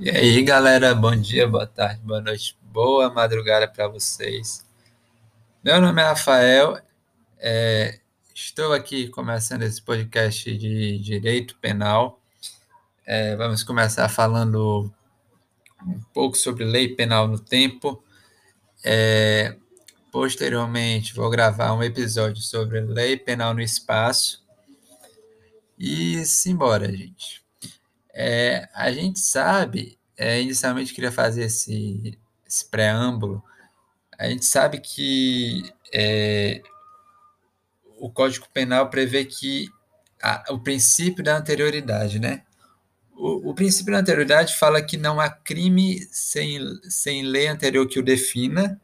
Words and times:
E 0.00 0.10
aí, 0.10 0.42
galera, 0.42 0.92
bom 0.92 1.14
dia, 1.14 1.46
boa 1.46 1.68
tarde, 1.68 2.00
boa 2.02 2.20
noite, 2.20 2.58
boa 2.60 3.10
madrugada 3.10 3.68
para 3.68 3.86
vocês. 3.86 4.66
Meu 5.62 5.80
nome 5.80 6.02
é 6.02 6.04
Rafael, 6.04 6.80
é, 7.38 8.00
estou 8.34 8.72
aqui 8.72 9.08
começando 9.08 9.62
esse 9.62 9.80
podcast 9.80 10.52
de 10.58 10.98
Direito 10.98 11.56
Penal. 11.60 12.20
É, 13.06 13.36
vamos 13.36 13.62
começar 13.62 14.08
falando 14.08 14.92
um 15.86 16.00
pouco 16.12 16.36
sobre 16.36 16.64
lei 16.64 16.88
penal 16.88 17.28
no 17.28 17.38
tempo. 17.38 18.02
É, 18.84 19.56
posteriormente, 20.10 21.14
vou 21.14 21.30
gravar 21.30 21.72
um 21.72 21.84
episódio 21.84 22.42
sobre 22.42 22.80
lei 22.80 23.16
penal 23.16 23.54
no 23.54 23.62
espaço. 23.62 24.44
E 25.78 26.24
simbora, 26.26 26.90
gente. 26.90 27.43
É, 28.14 28.68
a 28.72 28.92
gente 28.92 29.18
sabe, 29.18 29.98
é, 30.16 30.40
inicialmente 30.40 30.94
queria 30.94 31.10
fazer 31.10 31.44
esse, 31.44 32.16
esse, 32.46 32.64
preâmbulo, 32.66 33.42
a 34.16 34.28
gente 34.28 34.44
sabe 34.44 34.78
que 34.78 35.72
é, 35.92 36.62
o 37.98 38.08
Código 38.08 38.46
Penal 38.54 38.88
prevê 38.88 39.24
que 39.24 39.68
a, 40.22 40.44
o 40.50 40.60
princípio 40.60 41.24
da 41.24 41.36
anterioridade, 41.36 42.20
né? 42.20 42.44
O, 43.16 43.50
o, 43.50 43.54
princípio 43.54 43.92
da 43.92 43.98
anterioridade 43.98 44.56
fala 44.56 44.82
que 44.82 44.96
não 44.96 45.20
há 45.20 45.28
crime 45.28 46.00
sem, 46.10 46.60
sem 46.82 47.22
lei 47.22 47.48
anterior 47.48 47.86
que 47.88 47.98
o 47.98 48.02
defina 48.02 48.80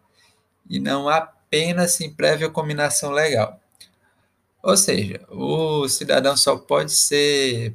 e 0.69 0.81
não 0.81 1.09
há 1.09 1.21
pena 1.21 1.87
sem 1.87 2.13
prévia 2.13 2.49
combinação 2.49 3.11
legal. 3.11 3.61
Ou 4.63 4.77
seja, 4.77 5.21
o 5.31 5.89
cidadão 5.89 6.37
só 6.37 6.57
pode 6.57 6.93
ser 6.93 7.75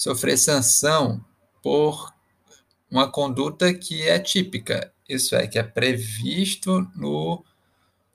sofrer 0.00 0.38
sanção 0.38 1.22
por 1.62 2.10
uma 2.90 3.12
conduta 3.12 3.74
que 3.74 4.08
é 4.08 4.18
típica, 4.18 4.90
isso 5.06 5.36
é, 5.36 5.46
que 5.46 5.58
é 5.58 5.62
previsto 5.62 6.90
no, 6.96 7.44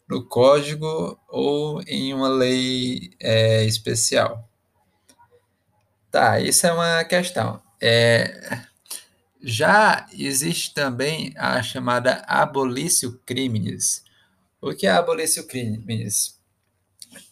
no 0.09 0.25
código 0.25 1.19
ou 1.29 1.83
em 1.83 2.11
uma 2.11 2.27
lei 2.27 3.11
é, 3.19 3.63
especial. 3.65 4.49
Tá, 6.09 6.39
isso 6.39 6.65
é 6.65 6.73
uma 6.73 7.03
questão. 7.03 7.61
É, 7.79 8.63
já 9.39 10.07
existe 10.11 10.73
também 10.73 11.35
a 11.37 11.61
chamada 11.61 12.23
abolício 12.27 13.21
crimes. 13.27 14.03
O 14.59 14.73
que 14.73 14.87
é 14.87 14.91
abolício 14.91 15.45
crimes? 15.45 16.41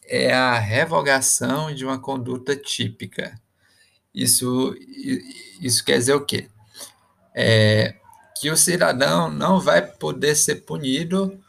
É 0.04 0.32
a 0.32 0.60
revogação 0.60 1.74
de 1.74 1.84
uma 1.84 1.98
conduta 1.98 2.56
típica. 2.56 3.42
Isso, 4.14 4.76
isso 5.60 5.84
quer 5.84 5.98
dizer 5.98 6.14
o 6.14 6.26
quê? 6.26 6.48
É, 7.36 7.96
que 8.40 8.52
o 8.52 8.58
cidadão 8.58 9.32
não 9.32 9.60
vai 9.60 9.82
poder 9.82 10.36
ser 10.36 10.58
punido 10.66 11.40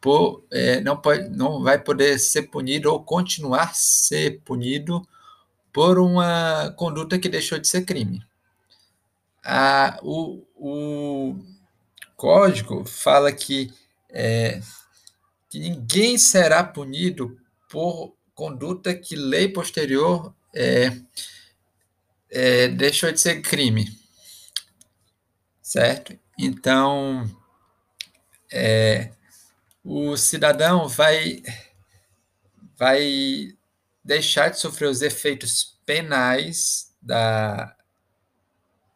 por, 0.00 0.44
é, 0.50 0.80
não, 0.80 0.96
pode, 0.96 1.28
não 1.30 1.62
vai 1.62 1.78
poder 1.78 2.18
ser 2.18 2.42
punido 2.42 2.92
ou 2.92 3.02
continuar 3.02 3.74
ser 3.74 4.40
punido 4.44 5.06
por 5.72 5.98
uma 5.98 6.72
conduta 6.76 7.18
que 7.18 7.28
deixou 7.28 7.58
de 7.58 7.66
ser 7.66 7.84
crime. 7.84 8.22
A, 9.44 9.98
o, 10.02 10.42
o 10.56 11.36
código 12.16 12.84
fala 12.84 13.32
que, 13.32 13.72
é, 14.10 14.60
que 15.48 15.58
ninguém 15.58 16.18
será 16.18 16.64
punido 16.64 17.38
por 17.68 18.14
conduta 18.34 18.94
que 18.94 19.16
lei 19.16 19.48
posterior 19.48 20.34
é, 20.54 20.92
é, 22.36 22.68
deixou 22.68 23.10
de 23.10 23.18
ser 23.18 23.40
crime, 23.40 23.98
certo? 25.62 26.18
Então, 26.38 27.24
é, 28.52 29.10
o 29.82 30.14
cidadão 30.18 30.86
vai, 30.86 31.42
vai 32.76 33.56
deixar 34.04 34.50
de 34.50 34.60
sofrer 34.60 34.90
os 34.90 35.00
efeitos 35.00 35.78
penais 35.86 36.94
da, 37.00 37.74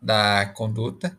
da 0.02 0.52
conduta, 0.54 1.18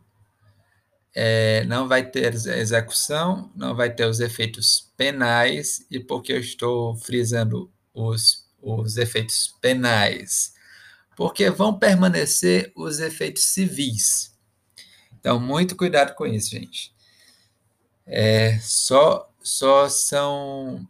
é, 1.16 1.66
não 1.66 1.88
vai 1.88 2.08
ter 2.08 2.36
execução, 2.36 3.52
não 3.56 3.76
vai 3.76 3.92
ter 3.92 4.06
os 4.06 4.20
efeitos 4.20 4.94
penais, 4.96 5.88
e 5.90 6.00
porque 6.00 6.34
eu 6.34 6.40
estou 6.40 6.96
frisando 6.98 7.74
os, 7.92 8.48
os 8.62 8.98
efeitos 8.98 9.58
penais? 9.60 10.54
Porque 11.16 11.50
vão 11.50 11.78
permanecer 11.78 12.72
os 12.76 13.00
efeitos 13.00 13.44
civis. 13.46 14.36
Então, 15.20 15.40
muito 15.40 15.76
cuidado 15.76 16.16
com 16.16 16.26
isso, 16.26 16.52
gente. 16.52 16.94
É, 18.06 18.58
só, 18.60 19.32
só 19.42 19.88
são 19.88 20.88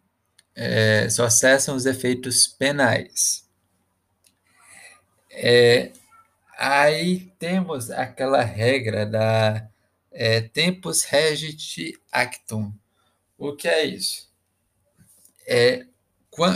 é, 0.54 1.08
só 1.08 1.28
cessam 1.30 1.74
os 1.74 1.86
efeitos 1.86 2.46
penais. 2.46 3.48
É, 5.30 5.92
aí 6.58 7.32
temos 7.38 7.90
aquela 7.90 8.42
regra 8.42 9.06
da 9.06 9.68
é, 10.10 10.42
tempus 10.42 11.02
regit 11.02 11.98
actum. 12.10 12.72
O 13.38 13.56
que 13.56 13.66
é 13.66 13.84
isso? 13.84 14.30
É, 15.46 15.86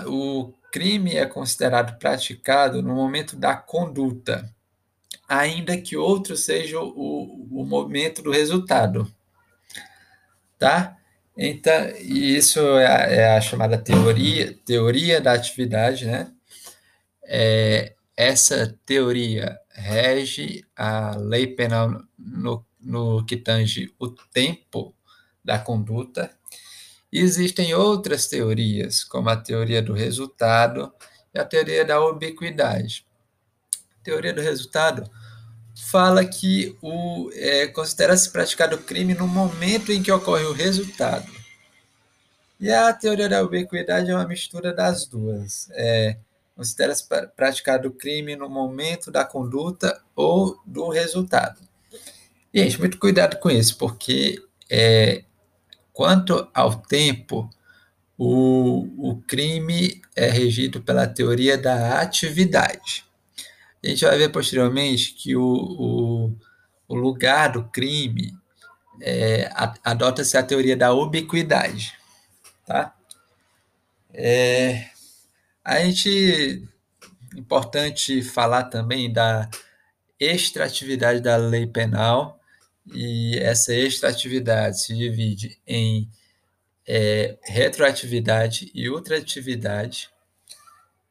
o 0.06 0.52
crime 0.76 1.16
é 1.16 1.24
considerado 1.24 1.98
praticado 1.98 2.82
no 2.82 2.94
momento 2.94 3.34
da 3.34 3.56
conduta, 3.56 4.54
ainda 5.26 5.74
que 5.80 5.96
outro 5.96 6.36
seja 6.36 6.78
o, 6.78 7.48
o 7.50 7.64
momento 7.64 8.20
do 8.20 8.30
resultado. 8.30 9.10
Tá? 10.58 10.94
Então, 11.34 11.88
isso 11.98 12.60
é 12.60 12.86
a, 12.86 12.98
é 13.10 13.36
a 13.38 13.40
chamada 13.40 13.78
teoria, 13.78 14.54
teoria 14.66 15.18
da 15.18 15.32
atividade, 15.32 16.04
né? 16.04 16.30
É, 17.24 17.94
essa 18.14 18.78
teoria 18.84 19.58
rege 19.70 20.62
a 20.76 21.16
lei 21.16 21.46
penal 21.46 22.02
no, 22.18 22.66
no 22.78 23.24
que 23.24 23.38
tange 23.38 23.94
o 23.98 24.08
tempo 24.08 24.94
da 25.42 25.58
conduta 25.58 26.35
existem 27.18 27.74
outras 27.74 28.26
teorias, 28.26 29.04
como 29.04 29.28
a 29.28 29.36
teoria 29.36 29.80
do 29.80 29.92
resultado 29.92 30.92
e 31.34 31.38
a 31.38 31.44
teoria 31.44 31.84
da 31.84 32.00
ubiquidade. 32.00 33.06
A 34.00 34.04
teoria 34.04 34.32
do 34.32 34.40
resultado 34.40 35.10
fala 35.90 36.24
que 36.24 36.76
o 36.80 37.30
é, 37.34 37.66
considera-se 37.68 38.30
praticado 38.30 38.76
o 38.76 38.82
crime 38.82 39.14
no 39.14 39.26
momento 39.26 39.92
em 39.92 40.02
que 40.02 40.10
ocorre 40.10 40.44
o 40.44 40.52
resultado. 40.52 41.30
E 42.58 42.70
a 42.72 42.92
teoria 42.92 43.28
da 43.28 43.42
ubiquidade 43.42 44.10
é 44.10 44.14
uma 44.14 44.26
mistura 44.26 44.72
das 44.72 45.06
duas. 45.06 45.68
É, 45.72 46.16
considera-se 46.56 47.06
praticado 47.36 47.88
o 47.88 47.92
crime 47.92 48.34
no 48.34 48.48
momento 48.48 49.10
da 49.10 49.24
conduta 49.24 50.02
ou 50.14 50.58
do 50.64 50.88
resultado. 50.88 51.60
Gente, 52.52 52.78
muito 52.78 52.98
cuidado 52.98 53.38
com 53.38 53.50
isso, 53.50 53.76
porque 53.76 54.42
é, 54.70 55.24
Quanto 55.96 56.46
ao 56.52 56.76
tempo, 56.76 57.48
o, 58.18 59.12
o 59.12 59.22
crime 59.22 60.02
é 60.14 60.28
regido 60.28 60.82
pela 60.82 61.06
teoria 61.06 61.56
da 61.56 62.02
atividade. 62.02 63.02
A 63.82 63.88
gente 63.88 64.04
vai 64.04 64.18
ver 64.18 64.28
posteriormente 64.28 65.14
que 65.14 65.34
o, 65.34 65.42
o, 65.42 66.36
o 66.86 66.94
lugar 66.94 67.52
do 67.52 67.64
crime 67.70 68.38
é, 69.00 69.50
adota-se 69.82 70.36
a 70.36 70.42
teoria 70.42 70.76
da 70.76 70.92
ubiquidade. 70.92 71.94
Tá? 72.66 72.94
É, 74.12 74.90
a 75.64 75.80
gente 75.80 76.62
importante 77.34 78.22
falar 78.22 78.64
também 78.64 79.10
da 79.10 79.48
extratividade 80.20 81.20
da 81.20 81.38
lei 81.38 81.66
penal 81.66 82.38
e 82.94 83.38
essa 83.38 83.74
extratividade 83.74 84.80
se 84.80 84.94
divide 84.94 85.58
em 85.66 86.08
é, 86.86 87.36
retroatividade 87.42 88.70
e 88.74 88.88
ultratividade. 88.88 90.08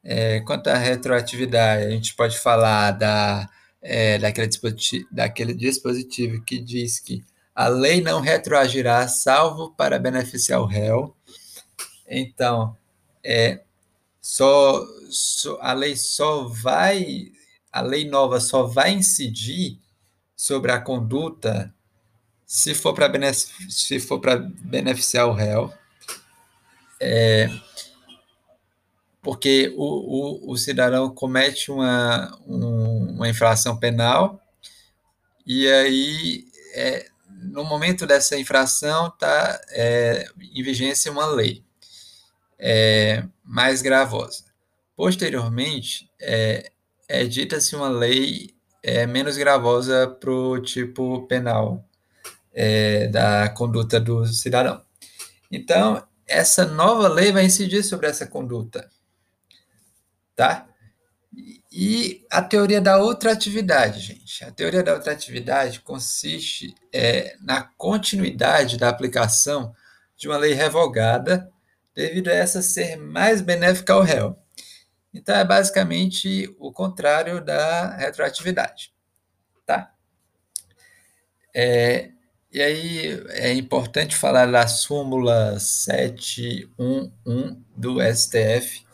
É, 0.02 0.40
quanto 0.40 0.68
à 0.68 0.76
retroatividade, 0.76 1.84
a 1.84 1.90
gente 1.90 2.14
pode 2.14 2.38
falar 2.38 2.92
da, 2.92 3.48
é, 3.82 4.18
daquele, 4.18 4.46
dispositivo, 4.46 5.08
daquele 5.10 5.54
dispositivo 5.54 6.42
que 6.44 6.58
diz 6.58 6.98
que 6.98 7.24
a 7.54 7.68
lei 7.68 8.00
não 8.00 8.20
retroagirá 8.20 9.06
salvo 9.08 9.72
para 9.72 9.98
beneficiar 9.98 10.60
o 10.60 10.66
réu. 10.66 11.16
Então, 12.08 12.76
é, 13.24 13.62
só, 14.20 14.84
só, 15.10 15.58
a 15.60 15.72
lei 15.72 15.96
só 15.96 16.44
vai, 16.44 17.32
a 17.72 17.80
lei 17.80 18.08
nova 18.08 18.40
só 18.40 18.64
vai 18.64 18.92
incidir 18.92 19.78
sobre 20.36 20.70
a 20.70 20.80
conduta 20.80 21.74
se 22.46 22.74
for 22.74 22.94
para 22.94 23.10
se 23.32 23.98
for 23.98 24.20
para 24.20 24.36
beneficiar 24.36 25.26
o 25.26 25.32
réu, 25.32 25.72
é, 27.00 27.50
porque 29.20 29.74
o, 29.76 30.48
o, 30.48 30.52
o, 30.52 30.56
cidadão 30.56 31.12
comete 31.12 31.72
uma, 31.72 32.38
um, 32.46 33.14
uma 33.16 33.28
infração 33.28 33.76
penal 33.76 34.40
e 35.46 35.68
aí, 35.68 36.44
é, 36.74 37.08
no 37.28 37.64
momento 37.64 38.04
dessa 38.04 38.36
infração, 38.36 39.06
está 39.08 39.60
é, 39.70 40.26
em 40.40 40.62
vigência 40.62 41.12
uma 41.12 41.26
lei 41.26 41.64
é, 42.58 43.24
mais 43.44 43.80
gravosa. 43.80 44.44
Posteriormente, 44.96 46.10
é, 46.20 46.72
é 47.08 47.24
dita-se 47.24 47.76
uma 47.76 47.88
lei 47.88 48.55
é, 48.86 49.04
menos 49.04 49.36
gravosa 49.36 50.06
para 50.06 50.30
o 50.30 50.60
tipo 50.60 51.26
penal 51.26 51.84
é, 52.54 53.08
da 53.08 53.48
conduta 53.48 53.98
do 53.98 54.24
cidadão. 54.26 54.80
Então, 55.50 56.06
essa 56.24 56.64
nova 56.64 57.08
lei 57.08 57.32
vai 57.32 57.44
incidir 57.44 57.82
sobre 57.82 58.06
essa 58.06 58.28
conduta, 58.28 58.88
tá? 60.36 60.68
E 61.72 62.24
a 62.30 62.40
teoria 62.40 62.80
da 62.80 62.98
outra 62.98 63.32
atividade, 63.32 63.98
gente. 63.98 64.44
A 64.44 64.52
teoria 64.52 64.84
da 64.84 64.94
outra 64.94 65.12
atividade 65.12 65.80
consiste 65.80 66.72
é, 66.92 67.36
na 67.40 67.62
continuidade 67.76 68.78
da 68.78 68.88
aplicação 68.88 69.74
de 70.16 70.28
uma 70.28 70.36
lei 70.36 70.54
revogada, 70.54 71.50
devido 71.92 72.28
a 72.28 72.34
essa 72.34 72.62
ser 72.62 72.96
mais 72.96 73.40
benéfica 73.40 73.94
ao 73.94 74.02
réu. 74.02 74.38
Então, 75.16 75.34
é 75.34 75.44
basicamente 75.44 76.54
o 76.58 76.70
contrário 76.70 77.42
da 77.42 77.96
retroatividade, 77.96 78.92
tá? 79.64 79.92
É, 81.54 82.10
e 82.52 82.60
aí 82.60 83.24
é 83.30 83.54
importante 83.54 84.14
falar 84.14 84.46
da 84.46 84.66
súmula 84.66 85.58
711 85.58 87.10
do 87.74 87.96
STF, 88.14 88.84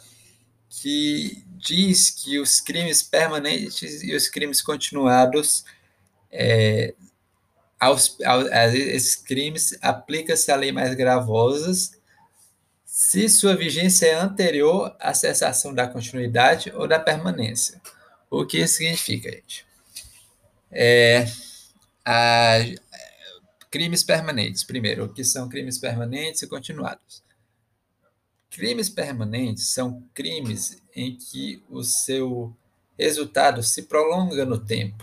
que 0.68 1.44
diz 1.56 2.10
que 2.10 2.38
os 2.38 2.60
crimes 2.60 3.02
permanentes 3.02 4.02
e 4.02 4.14
os 4.14 4.28
crimes 4.28 4.62
continuados, 4.62 5.64
é, 6.30 6.94
aos, 7.80 8.16
aos, 8.24 8.46
a 8.50 8.66
esses 8.68 9.16
crimes, 9.16 9.76
aplica-se 9.82 10.52
a 10.52 10.56
lei 10.56 10.70
mais 10.70 10.94
gravosas 10.94 12.00
se 12.92 13.26
sua 13.26 13.56
vigência 13.56 14.04
é 14.04 14.12
anterior 14.12 14.94
à 15.00 15.14
cessação 15.14 15.72
da 15.72 15.88
continuidade 15.88 16.70
ou 16.76 16.86
da 16.86 17.00
permanência. 17.00 17.80
O 18.30 18.44
que 18.44 18.58
isso 18.58 18.74
significa, 18.74 19.30
gente? 19.30 19.66
É, 20.70 21.24
a, 22.04 22.58
crimes 23.70 24.02
permanentes. 24.04 24.62
Primeiro, 24.62 25.06
o 25.06 25.08
que 25.08 25.24
são 25.24 25.48
crimes 25.48 25.78
permanentes 25.78 26.42
e 26.42 26.46
continuados? 26.46 27.24
Crimes 28.50 28.90
permanentes 28.90 29.68
são 29.68 30.06
crimes 30.12 30.76
em 30.94 31.16
que 31.16 31.64
o 31.70 31.82
seu 31.82 32.54
resultado 32.98 33.62
se 33.62 33.84
prolonga 33.84 34.44
no 34.44 34.58
tempo. 34.58 35.02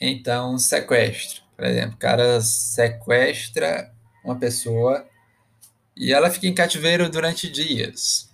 Então, 0.00 0.58
sequestro. 0.58 1.44
Por 1.54 1.66
exemplo, 1.66 1.94
o 1.94 1.98
cara 1.98 2.40
sequestra 2.40 3.94
uma 4.24 4.36
pessoa 4.36 5.06
e 5.96 6.12
ela 6.12 6.30
fica 6.30 6.46
em 6.46 6.54
cativeiro 6.54 7.08
durante 7.08 7.50
dias. 7.50 8.30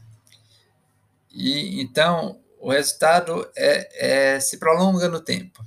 E 1.31 1.81
então 1.81 2.41
o 2.61 2.71
resultado 2.71 3.49
é, 3.57 4.35
é 4.35 4.41
se 4.41 4.59
prolonga 4.59 5.09
no 5.09 5.21
tempo. 5.21 5.65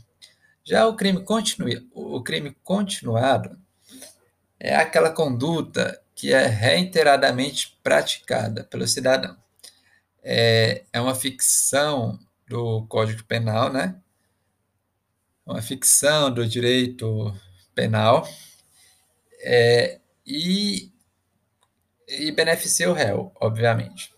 Já 0.64 0.88
o 0.88 0.96
crime, 0.96 1.24
continu, 1.24 1.68
o 1.94 2.22
crime 2.22 2.56
continuado 2.64 3.58
é 4.60 4.76
aquela 4.76 5.10
conduta 5.10 6.00
que 6.14 6.34
é 6.34 6.46
reiteradamente 6.46 7.80
praticada 7.82 8.64
pelo 8.66 8.88
cidadão. 8.88 9.36
É, 10.24 10.84
é 10.94 11.02
uma 11.02 11.16
ficção 11.16 12.20
do 12.48 12.86
Código 12.88 13.24
Penal, 13.24 13.74
né? 13.74 13.96
Uma 15.44 15.62
ficção 15.62 16.32
do 16.32 16.48
direito 16.48 17.34
penal 17.74 18.28
é, 19.42 20.00
e, 20.26 20.91
e 22.20 22.32
beneficia 22.32 22.90
o 22.90 22.94
réu, 22.94 23.32
obviamente. 23.40 24.14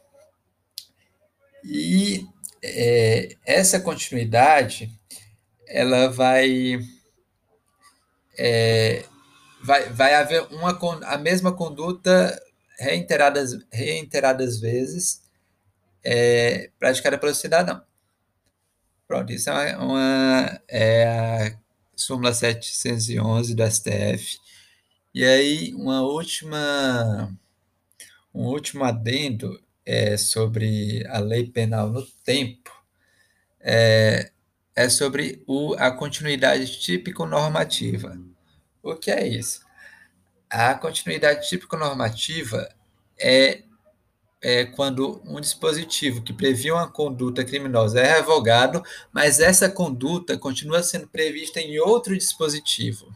E 1.64 2.26
é, 2.62 3.36
essa 3.46 3.80
continuidade 3.80 4.92
ela 5.68 6.10
vai 6.10 6.80
é, 8.38 9.06
vai, 9.64 9.90
vai 9.90 10.14
haver 10.16 10.42
uma, 10.52 10.78
a 11.06 11.18
mesma 11.18 11.52
conduta 11.54 12.42
reiteradas, 12.78 13.58
reiteradas 13.72 14.60
vezes 14.60 15.24
é, 16.04 16.70
praticada 16.80 17.18
pelo 17.18 17.34
cidadão. 17.34 17.82
Pronto, 19.08 19.32
isso 19.32 19.50
é 19.50 19.78
uma, 19.78 19.86
uma 19.86 20.62
é 20.68 21.06
a 21.08 21.58
súmula 21.96 22.34
711 22.34 23.56
do 23.56 23.72
STF. 23.72 24.40
E 25.14 25.24
aí, 25.24 25.74
uma 25.76 26.02
última, 26.02 27.32
um 28.34 28.46
último 28.48 28.84
adendo 28.84 29.62
é, 29.86 30.18
sobre 30.18 31.06
a 31.08 31.20
lei 31.20 31.50
penal 31.50 31.90
no 31.90 32.06
tempo 32.26 32.72
é, 33.60 34.32
é 34.76 34.90
sobre 34.90 35.44
o, 35.48 35.76
a 35.76 35.92
continuidade 35.92 36.80
típico-normativa. 36.80 38.18
O 38.82 38.96
que 38.96 39.12
é 39.12 39.28
isso? 39.28 39.62
A 40.50 40.74
continuidade 40.76 41.48
típico-normativa 41.48 42.70
é, 43.20 43.64
é 44.42 44.66
quando 44.66 45.22
um 45.26 45.40
dispositivo 45.40 46.22
que 46.22 46.34
previa 46.34 46.74
uma 46.74 46.92
conduta 46.92 47.46
criminosa 47.46 48.02
é 48.02 48.18
revogado, 48.18 48.84
mas 49.12 49.40
essa 49.40 49.70
conduta 49.70 50.38
continua 50.38 50.84
sendo 50.84 51.08
prevista 51.08 51.60
em 51.60 51.80
outro 51.80 52.18
dispositivo. 52.18 53.16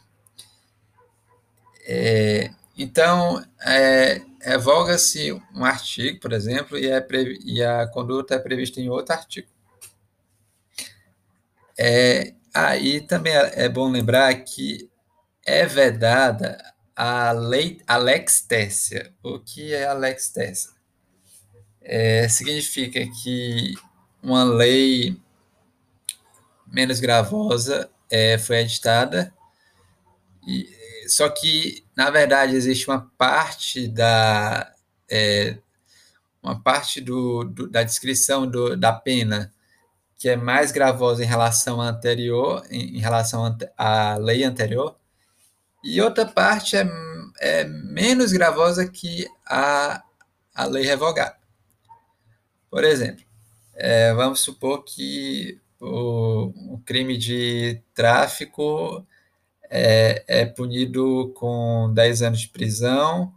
É, 1.85 2.51
então, 2.77 3.43
é, 3.65 4.21
revoga-se 4.41 5.31
um 5.55 5.65
artigo, 5.65 6.19
por 6.19 6.31
exemplo, 6.31 6.77
e, 6.77 6.87
é, 6.87 7.05
e 7.43 7.63
a 7.63 7.87
conduta 7.87 8.35
é 8.35 8.39
prevista 8.39 8.79
em 8.79 8.89
outro 8.89 9.15
artigo. 9.15 9.47
É, 11.77 12.33
aí 12.53 13.01
também 13.01 13.33
é, 13.33 13.65
é 13.65 13.69
bom 13.69 13.89
lembrar 13.89 14.33
que 14.43 14.89
é 15.45 15.65
vedada 15.65 16.57
a 16.95 17.31
lei 17.31 17.81
a 17.87 17.97
lex 17.97 18.41
tercia. 18.41 19.13
O 19.23 19.39
que 19.39 19.73
é 19.73 19.85
a 19.87 19.93
lex 19.93 20.29
tercia? 20.29 20.71
É, 21.81 22.27
significa 22.29 22.99
que 23.23 23.73
uma 24.21 24.43
lei 24.43 25.19
menos 26.65 26.99
gravosa 26.99 27.89
é, 28.09 28.37
foi 28.37 28.57
editada, 28.57 29.33
e, 30.45 30.69
só 31.07 31.29
que, 31.29 31.85
na 31.95 32.09
verdade, 32.09 32.55
existe 32.55 32.87
uma 32.89 33.11
parte 33.17 33.87
da, 33.87 34.73
é, 35.09 35.57
uma 36.41 36.61
parte 36.61 37.01
do, 37.01 37.43
do, 37.43 37.69
da 37.69 37.83
descrição 37.83 38.47
do, 38.47 38.75
da 38.75 38.93
pena 38.93 39.53
que 40.17 40.29
é 40.29 40.35
mais 40.35 40.71
gravosa 40.71 41.23
em 41.23 41.27
relação 41.27 41.79
à 41.79 41.89
anterior, 41.89 42.65
em, 42.71 42.97
em 42.97 42.99
relação 42.99 43.55
à 43.77 44.15
lei 44.17 44.43
anterior, 44.43 44.97
e 45.83 46.01
outra 46.01 46.25
parte 46.25 46.75
é, 46.75 46.87
é 47.39 47.63
menos 47.63 48.31
gravosa 48.31 48.87
que 48.87 49.27
a, 49.45 50.03
a 50.53 50.65
lei 50.65 50.83
revogada. 50.83 51.37
Por 52.69 52.83
exemplo, 52.83 53.23
é, 53.75 54.13
vamos 54.13 54.39
supor 54.39 54.83
que 54.83 55.61
o, 55.79 56.73
o, 56.73 56.81
crime 56.83 57.15
de 57.15 57.81
tráfico 57.93 59.05
é, 59.69 60.23
é, 60.27 60.45
punido 60.45 61.33
com 61.35 61.91
10 61.93 62.21
anos 62.21 62.41
de 62.41 62.49
prisão 62.49 63.33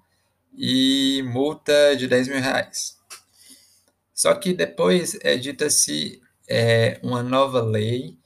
e 0.56 1.22
multa 1.26 1.96
de 1.96 2.06
10 2.06 2.28
mil 2.28 2.40
reais. 2.40 2.98
Só 4.14 4.34
que 4.34 4.52
depois 4.52 5.18
é 5.22 5.36
dita-se 5.36 6.20
é, 6.48 6.98
uma 7.02 7.22
nova 7.22 7.62
lei 7.62 8.18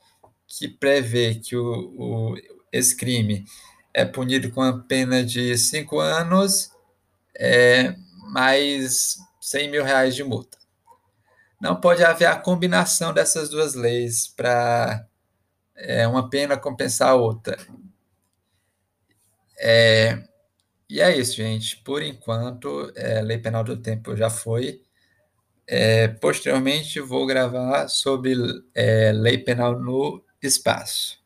que 0.47 0.69
prevê 0.69 1.35
que 1.37 1.57
o, 1.57 1.95
o, 1.97 2.35
esse 2.73 2.97
crime 2.97 3.45
é 3.93 4.05
punido 4.05 4.51
com 4.51 4.63
a 4.63 4.79
pena 4.79 5.25
de 5.25 5.57
cinco 5.57 6.01
anos 6.01 6.71
é, 7.37 7.95
mais 8.33 9.19
100 9.41 9.71
mil 9.71 9.85
reais 9.85 10.15
de 10.15 10.25
multa. 10.25 10.59
Não 11.61 11.81
pode 11.81 12.05
haver 12.05 12.27
a 12.27 12.37
combinação 12.37 13.13
dessas 13.13 13.49
duas 13.49 13.75
leis 13.75 14.27
para 14.27 15.07
é, 15.77 16.07
uma 16.07 16.29
pena 16.29 16.57
compensar 16.57 17.11
a 17.11 17.15
outra. 17.15 17.57
É, 19.59 20.23
e 20.89 21.01
é 21.01 21.17
isso, 21.17 21.37
gente. 21.37 21.79
Por 21.79 22.03
enquanto, 22.03 22.93
é, 22.97 23.21
Lei 23.23 23.39
Penal 23.39 23.65
do 23.65 23.77
Tempo 23.77 24.17
já 24.17 24.31
foi. 24.31 24.81
É, 25.67 26.09
posteriormente, 26.09 27.01
vou 27.01 27.27
gravar 27.27 27.89
sobre 27.89 28.35
é, 28.75 29.13
lei 29.13 29.39
penal 29.39 29.79
no 29.81 30.23
espaço. 30.43 31.19